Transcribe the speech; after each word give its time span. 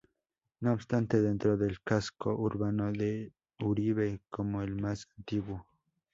No 0.61 0.73
obstante, 0.73 1.21
dentro 1.21 1.57
del 1.57 1.79
casco 1.83 2.33
urbano 2.35 2.91
de 2.91 3.31
Uribe 3.59 4.19
como 4.31 4.63
el 4.63 4.73
más 4.73 5.07
antiguo. 5.15 5.63